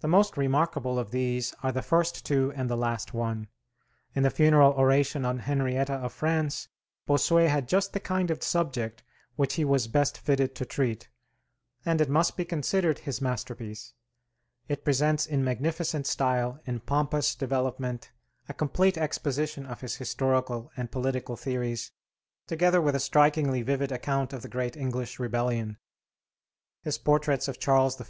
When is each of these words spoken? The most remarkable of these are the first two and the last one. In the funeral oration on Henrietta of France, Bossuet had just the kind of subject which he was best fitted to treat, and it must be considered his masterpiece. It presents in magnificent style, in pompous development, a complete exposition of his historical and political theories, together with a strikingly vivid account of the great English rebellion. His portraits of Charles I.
The 0.00 0.08
most 0.08 0.36
remarkable 0.36 0.98
of 0.98 1.12
these 1.12 1.54
are 1.62 1.70
the 1.70 1.82
first 1.82 2.26
two 2.26 2.52
and 2.56 2.68
the 2.68 2.76
last 2.76 3.14
one. 3.14 3.46
In 4.12 4.24
the 4.24 4.28
funeral 4.28 4.72
oration 4.72 5.24
on 5.24 5.38
Henrietta 5.38 5.92
of 5.92 6.12
France, 6.12 6.66
Bossuet 7.06 7.48
had 7.48 7.68
just 7.68 7.92
the 7.92 8.00
kind 8.00 8.28
of 8.28 8.42
subject 8.42 9.04
which 9.36 9.54
he 9.54 9.64
was 9.64 9.86
best 9.86 10.18
fitted 10.18 10.56
to 10.56 10.64
treat, 10.64 11.08
and 11.86 12.00
it 12.00 12.08
must 12.08 12.36
be 12.36 12.44
considered 12.44 12.98
his 12.98 13.20
masterpiece. 13.20 13.94
It 14.66 14.84
presents 14.84 15.26
in 15.26 15.44
magnificent 15.44 16.08
style, 16.08 16.58
in 16.66 16.80
pompous 16.80 17.36
development, 17.36 18.10
a 18.48 18.52
complete 18.52 18.98
exposition 18.98 19.64
of 19.64 19.80
his 19.80 19.94
historical 19.94 20.72
and 20.76 20.90
political 20.90 21.36
theories, 21.36 21.92
together 22.48 22.82
with 22.82 22.96
a 22.96 22.98
strikingly 22.98 23.62
vivid 23.62 23.92
account 23.92 24.32
of 24.32 24.42
the 24.42 24.48
great 24.48 24.76
English 24.76 25.20
rebellion. 25.20 25.76
His 26.82 26.98
portraits 26.98 27.46
of 27.46 27.60
Charles 27.60 28.00
I. 28.00 28.00